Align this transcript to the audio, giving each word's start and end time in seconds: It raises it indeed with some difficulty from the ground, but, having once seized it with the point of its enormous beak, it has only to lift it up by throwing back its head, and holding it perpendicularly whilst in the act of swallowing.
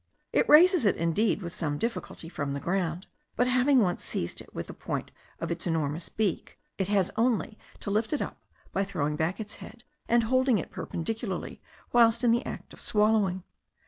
It 0.33 0.49
raises 0.49 0.83
it 0.83 0.95
indeed 0.95 1.43
with 1.43 1.53
some 1.53 1.77
difficulty 1.77 2.27
from 2.27 2.53
the 2.53 2.59
ground, 2.59 3.05
but, 3.35 3.45
having 3.45 3.81
once 3.81 4.03
seized 4.03 4.41
it 4.41 4.51
with 4.51 4.65
the 4.65 4.73
point 4.73 5.11
of 5.39 5.51
its 5.51 5.67
enormous 5.67 6.09
beak, 6.09 6.57
it 6.79 6.87
has 6.87 7.11
only 7.15 7.59
to 7.81 7.91
lift 7.91 8.11
it 8.11 8.19
up 8.19 8.41
by 8.71 8.83
throwing 8.83 9.15
back 9.15 9.39
its 9.39 9.57
head, 9.57 9.83
and 10.07 10.23
holding 10.23 10.57
it 10.57 10.71
perpendicularly 10.71 11.61
whilst 11.93 12.23
in 12.23 12.31
the 12.31 12.43
act 12.47 12.73
of 12.73 12.81
swallowing. 12.81 13.43